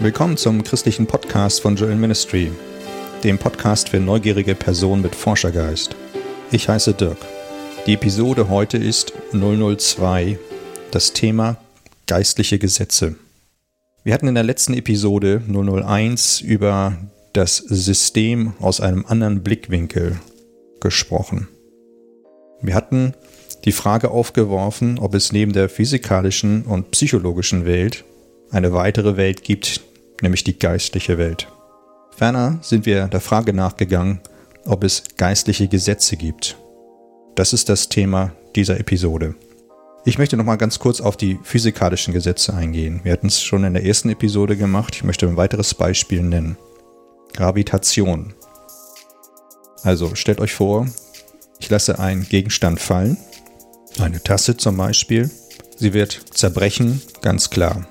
[0.00, 2.52] Willkommen zum christlichen Podcast von Joel Ministry,
[3.24, 5.96] dem Podcast für neugierige Personen mit Forschergeist.
[6.52, 7.18] Ich heiße Dirk.
[7.84, 10.38] Die Episode heute ist 002,
[10.92, 11.56] das Thema
[12.06, 13.16] geistliche Gesetze.
[14.04, 16.96] Wir hatten in der letzten Episode 001 über
[17.32, 20.20] das System aus einem anderen Blickwinkel
[20.80, 21.48] gesprochen.
[22.62, 23.14] Wir hatten
[23.64, 28.04] die Frage aufgeworfen, ob es neben der physikalischen und psychologischen Welt
[28.50, 29.80] eine weitere Welt gibt,
[30.22, 31.48] nämlich die geistliche Welt.
[32.16, 34.20] Ferner sind wir der Frage nachgegangen,
[34.64, 36.56] ob es geistliche Gesetze gibt.
[37.34, 39.34] Das ist das Thema dieser Episode.
[40.04, 43.00] Ich möchte noch mal ganz kurz auf die physikalischen Gesetze eingehen.
[43.02, 44.96] Wir hatten es schon in der ersten Episode gemacht.
[44.96, 46.56] Ich möchte ein weiteres Beispiel nennen.
[47.34, 48.34] Gravitation.
[49.82, 50.86] Also stellt euch vor,
[51.60, 53.16] ich lasse einen Gegenstand fallen,
[54.00, 55.30] eine Tasse zum Beispiel.
[55.76, 57.86] Sie wird zerbrechen, ganz klar.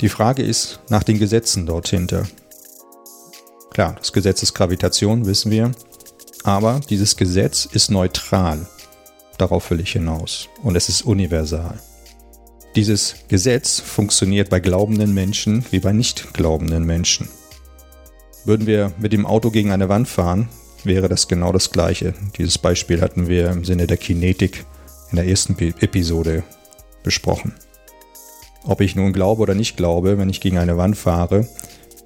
[0.00, 2.26] Die Frage ist nach den Gesetzen dort hinter.
[3.70, 5.72] Klar, das Gesetz ist Gravitation, wissen wir,
[6.44, 8.66] aber dieses Gesetz ist neutral.
[9.38, 10.48] Darauf will ich hinaus.
[10.62, 11.78] Und es ist universal.
[12.74, 17.28] Dieses Gesetz funktioniert bei glaubenden Menschen wie bei nicht glaubenden Menschen.
[18.44, 20.50] Würden wir mit dem Auto gegen eine Wand fahren,
[20.84, 22.12] wäre das genau das gleiche.
[22.36, 24.66] Dieses Beispiel hatten wir im Sinne der Kinetik
[25.10, 26.44] in der ersten Episode
[27.02, 27.54] besprochen.
[28.66, 31.46] Ob ich nun glaube oder nicht glaube, wenn ich gegen eine Wand fahre,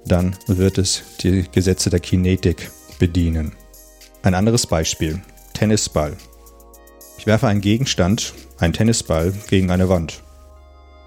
[0.05, 3.53] dann wird es die Gesetze der Kinetik bedienen.
[4.21, 5.21] Ein anderes Beispiel.
[5.53, 6.15] Tennisball.
[7.17, 10.23] Ich werfe einen Gegenstand, einen Tennisball, gegen eine Wand.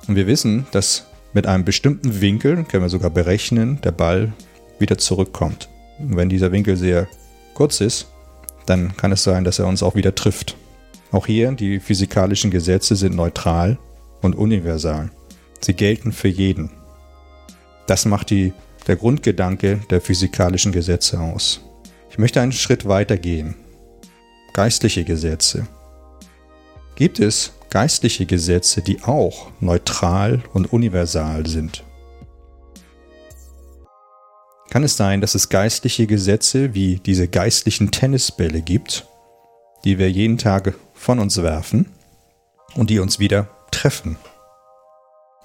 [0.08, 4.32] Und wir wissen, dass mit einem bestimmten Winkel, können wir sogar berechnen, der Ball
[4.78, 5.69] wieder zurückkommt.
[5.98, 7.08] Und wenn dieser Winkel sehr
[7.55, 8.08] kurz ist,
[8.66, 10.56] dann kann es sein, dass er uns auch wieder trifft.
[11.12, 13.78] Auch hier, die physikalischen Gesetze sind neutral
[14.20, 15.10] und universal.
[15.65, 16.70] Sie gelten für jeden.
[17.87, 18.53] Das macht die,
[18.87, 21.62] der Grundgedanke der physikalischen Gesetze aus.
[22.11, 23.55] Ich möchte einen Schritt weiter gehen.
[24.53, 25.66] Geistliche Gesetze.
[26.97, 31.83] Gibt es geistliche Gesetze, die auch neutral und universal sind?
[34.69, 39.06] Kann es sein, dass es geistliche Gesetze wie diese geistlichen Tennisbälle gibt,
[39.87, 41.87] die wir jeden Tag von uns werfen
[42.75, 44.19] und die uns wieder treffen?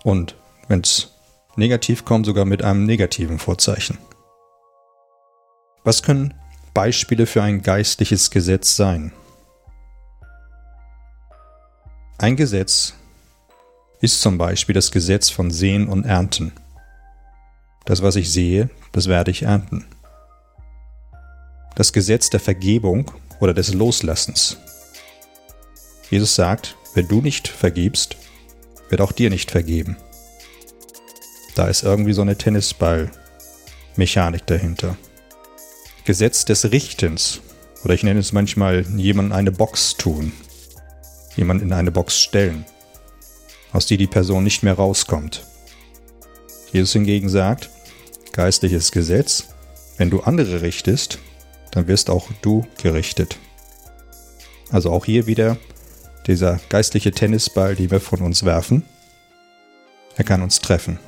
[0.04, 0.36] Und
[0.68, 1.14] wenn es
[1.56, 3.98] negativ kommt, sogar mit einem negativen Vorzeichen.
[5.84, 6.34] Was können
[6.74, 9.12] Beispiele für ein geistliches Gesetz sein?
[12.18, 12.94] Ein Gesetz
[14.02, 16.54] ist zum Beispiel das Gesetz von Sehen und Ernten.
[17.86, 19.86] Das, was ich sehe, das werde ich ernten.
[21.76, 24.58] Das Gesetz der Vergebung oder des Loslassens.
[26.10, 28.18] Jesus sagt, wenn du nicht vergibst,
[28.90, 29.98] wird auch dir nicht vergeben.
[31.56, 34.98] Da ist irgendwie so eine Tennisball-Mechanik dahinter.
[36.06, 37.42] Gesetz des Richtens.
[37.84, 40.32] Oder ich nenne es manchmal jemanden eine Box tun.
[41.36, 42.66] Jemanden in eine Box stellen.
[43.72, 45.46] Aus die die Person nicht mehr rauskommt.
[46.72, 47.70] Jesus hingegen sagt,
[48.32, 49.50] geistliches Gesetz,
[49.98, 51.20] wenn du andere richtest,
[51.72, 53.38] dann wirst auch du gerichtet.
[54.72, 55.58] Also auch hier wieder
[56.28, 58.84] dieser geistliche Tennisball, den wir von uns werfen,
[60.16, 61.00] er kann uns treffen.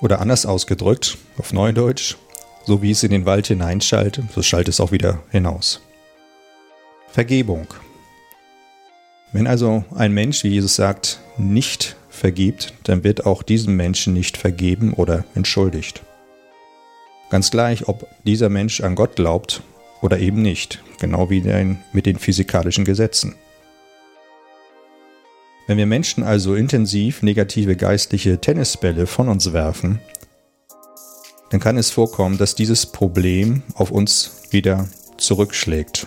[0.00, 2.16] Oder anders ausgedrückt, auf Neudeutsch,
[2.64, 5.80] so wie es in den Wald hineinschallt, so schallt es auch wieder hinaus.
[7.12, 7.66] Vergebung.
[9.32, 14.36] Wenn also ein Mensch, wie Jesus sagt, nicht vergibt, dann wird auch diesem Menschen nicht
[14.36, 16.02] vergeben oder entschuldigt.
[17.30, 19.62] Ganz gleich, ob dieser Mensch an Gott glaubt
[20.00, 21.42] oder eben nicht, genau wie
[21.92, 23.34] mit den physikalischen Gesetzen.
[25.66, 30.00] Wenn wir Menschen also intensiv negative geistliche Tennisbälle von uns werfen,
[31.50, 36.06] dann kann es vorkommen, dass dieses Problem auf uns wieder zurückschlägt.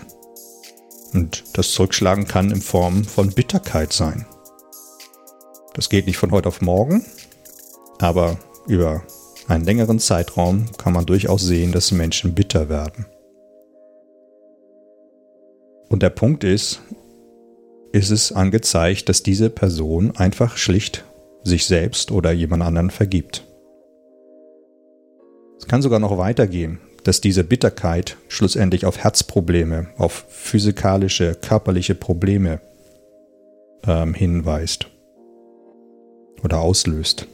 [1.12, 4.24] Und das Zurückschlagen kann in Form von Bitterkeit sein.
[5.74, 7.04] Das geht nicht von heute auf morgen,
[7.98, 9.02] aber über
[9.46, 13.06] einen längeren Zeitraum kann man durchaus sehen, dass Menschen bitter werden.
[15.88, 16.80] Und der Punkt ist,
[17.92, 21.04] ist es angezeigt, dass diese Person einfach schlicht
[21.42, 23.44] sich selbst oder jemand anderen vergibt.
[25.58, 32.60] Es kann sogar noch weitergehen, dass diese Bitterkeit schlussendlich auf Herzprobleme, auf physikalische, körperliche Probleme
[33.86, 34.86] ähm, hinweist
[36.42, 37.26] oder auslöst.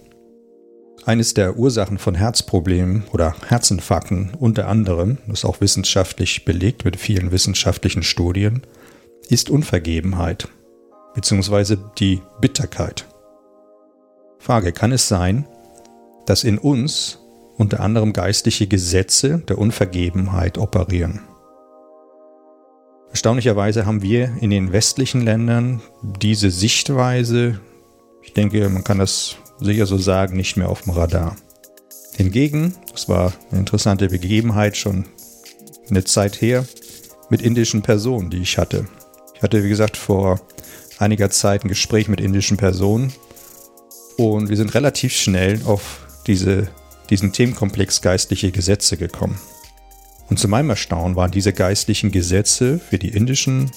[1.05, 6.97] Eines der Ursachen von Herzproblemen oder Herzinfarkten unter anderem, das ist auch wissenschaftlich belegt mit
[6.97, 8.63] vielen wissenschaftlichen Studien,
[9.29, 10.49] ist Unvergebenheit
[11.15, 11.77] bzw.
[11.99, 13.07] die Bitterkeit.
[14.39, 15.47] Frage, kann es sein,
[16.27, 17.19] dass in uns
[17.57, 21.21] unter anderem geistliche Gesetze der Unvergebenheit operieren.
[23.11, 27.61] Erstaunlicherweise haben wir in den westlichen Ländern diese Sichtweise,
[28.23, 31.37] ich denke, man kann das sicher so sagen, nicht mehr auf dem Radar.
[32.15, 35.07] Hingegen, das war eine interessante Begebenheit schon
[35.89, 36.67] eine Zeit her,
[37.31, 38.87] mit indischen Personen, die ich hatte.
[39.47, 40.41] Hatte, wie gesagt, vor
[40.99, 43.13] einiger Zeit ein Gespräch mit indischen Personen
[44.17, 46.67] und wir sind relativ schnell auf diese,
[47.11, 49.39] diesen Themenkomplex geistliche Gesetze gekommen.
[50.29, 53.71] Und zu meinem Erstaunen waren diese geistlichen Gesetze für die indischen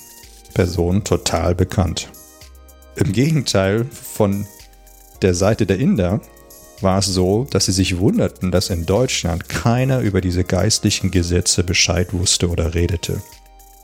[0.55, 2.09] Personen total bekannt.
[2.95, 4.47] Im Gegenteil von
[5.21, 6.19] der Seite der Inder
[6.81, 11.63] war es so, dass sie sich wunderten, dass in Deutschland keiner über diese geistlichen Gesetze
[11.63, 13.21] Bescheid wusste oder redete.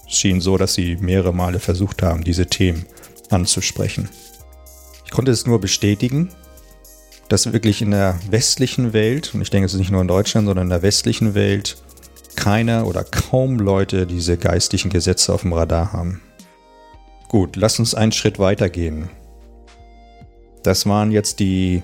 [0.07, 2.85] Es schien so, dass sie mehrere Male versucht haben, diese Themen
[3.29, 4.09] anzusprechen.
[5.05, 6.29] Ich konnte es nur bestätigen,
[7.29, 10.47] dass wirklich in der westlichen Welt, und ich denke es ist nicht nur in Deutschland,
[10.47, 11.77] sondern in der westlichen Welt,
[12.35, 16.21] keiner oder kaum Leute diese geistlichen Gesetze auf dem Radar haben.
[17.27, 19.09] Gut, lass uns einen Schritt weiter gehen.
[20.63, 21.81] Das waren jetzt die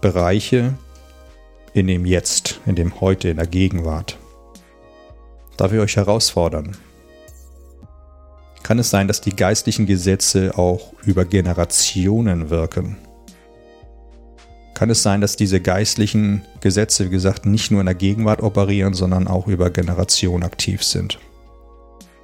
[0.00, 0.74] Bereiche
[1.72, 4.16] in dem Jetzt, in dem Heute, in der Gegenwart.
[5.56, 6.76] Darf ich euch herausfordern?
[8.70, 12.98] Kann es sein, dass die geistlichen Gesetze auch über Generationen wirken?
[14.74, 18.94] kann es sein, dass diese geistlichen Gesetze, wie gesagt, nicht nur in der Gegenwart operieren,
[18.94, 21.18] sondern auch über Generationen aktiv sind.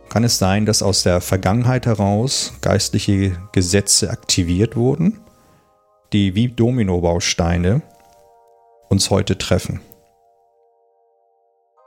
[0.09, 5.19] Kann es sein, dass aus der Vergangenheit heraus geistliche Gesetze aktiviert wurden,
[6.13, 7.83] die wie Dominobausteine
[8.89, 9.81] uns heute treffen?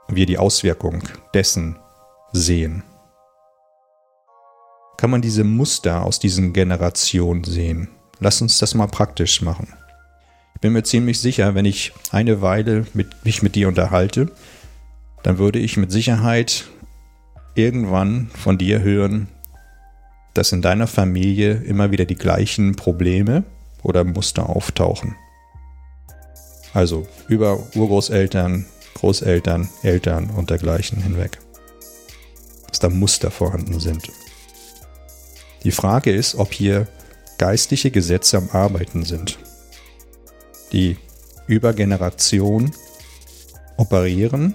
[0.06, 1.02] Wir die Auswirkung
[1.32, 1.78] dessen
[2.32, 2.84] sehen.
[5.00, 7.88] Kann man diese Muster aus diesen Generationen sehen?
[8.18, 9.68] Lass uns das mal praktisch machen.
[10.54, 14.30] Ich bin mir ziemlich sicher, wenn ich eine Weile mit, mich mit dir unterhalte,
[15.22, 16.66] dann würde ich mit Sicherheit
[17.54, 19.28] irgendwann von dir hören,
[20.34, 23.44] dass in deiner Familie immer wieder die gleichen Probleme
[23.82, 25.16] oder Muster auftauchen.
[26.74, 31.38] Also über Urgroßeltern, Großeltern, Eltern und dergleichen hinweg.
[32.68, 34.10] Dass da Muster vorhanden sind.
[35.64, 36.86] Die Frage ist, ob hier
[37.38, 39.38] geistliche Gesetze am Arbeiten sind
[40.72, 40.96] die
[41.46, 42.72] über Generation
[43.76, 44.54] operieren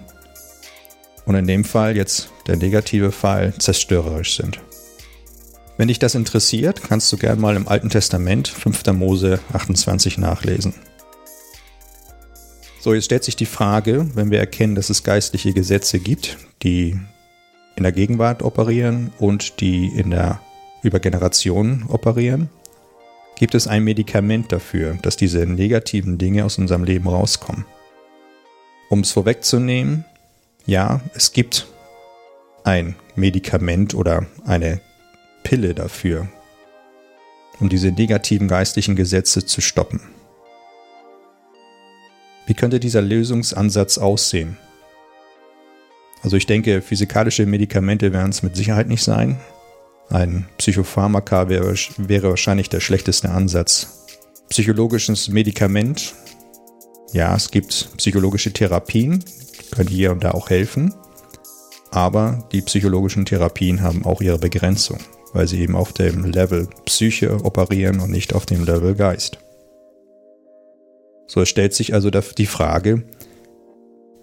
[1.25, 4.59] und in dem Fall jetzt der negative Fall zerstörerisch sind.
[5.77, 8.85] Wenn dich das interessiert, kannst du gern mal im Alten Testament 5.
[8.93, 10.73] Mose 28 nachlesen.
[12.79, 16.97] So, jetzt stellt sich die Frage, wenn wir erkennen, dass es geistliche Gesetze gibt, die
[17.75, 20.39] in der Gegenwart operieren und die in der
[20.85, 22.49] über Generationen operieren,
[23.37, 27.65] Gibt es ein Medikament dafür, dass diese negativen Dinge aus unserem Leben rauskommen?
[28.89, 30.05] Um es vorwegzunehmen,
[30.65, 31.67] ja, es gibt
[32.63, 34.79] ein Medikament oder eine
[35.43, 36.29] Pille dafür,
[37.59, 39.99] um diese negativen geistlichen Gesetze zu stoppen.
[42.47, 44.57] Wie könnte dieser Lösungsansatz aussehen?
[46.23, 49.37] Also ich denke, physikalische Medikamente werden es mit Sicherheit nicht sein.
[50.09, 54.05] Ein Psychopharmaka wäre, wäre wahrscheinlich der schlechteste Ansatz.
[54.49, 56.13] Psychologisches Medikament.
[57.11, 59.23] Ja, es gibt psychologische Therapien,
[59.71, 60.93] können hier und da auch helfen.
[61.91, 64.99] Aber die psychologischen Therapien haben auch ihre Begrenzung,
[65.33, 69.39] weil sie eben auf dem Level Psyche operieren und nicht auf dem Level Geist.
[71.27, 73.03] So stellt sich also die Frage,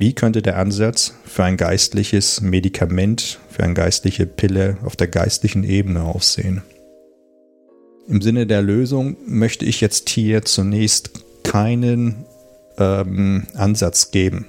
[0.03, 5.63] wie könnte der Ansatz für ein geistliches Medikament, für eine geistliche Pille auf der geistlichen
[5.63, 6.63] Ebene aussehen?
[8.09, 11.13] Im Sinne der Lösung möchte ich jetzt hier zunächst
[11.45, 12.25] keinen
[12.79, 14.47] ähm, Ansatz geben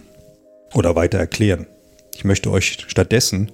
[0.74, 1.68] oder weiter erklären.
[2.16, 3.52] Ich möchte euch stattdessen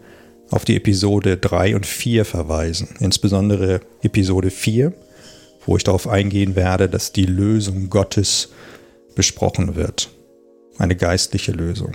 [0.52, 4.94] auf die Episode 3 und 4 verweisen, insbesondere Episode 4,
[5.66, 8.54] wo ich darauf eingehen werde, dass die Lösung Gottes
[9.16, 10.10] besprochen wird
[10.80, 11.92] eine geistliche Lösung.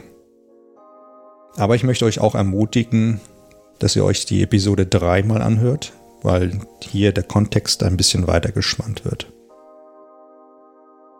[1.56, 3.20] Aber ich möchte euch auch ermutigen,
[3.78, 8.52] dass ihr euch die Episode 3 mal anhört, weil hier der Kontext ein bisschen weiter
[8.52, 9.32] gespannt wird.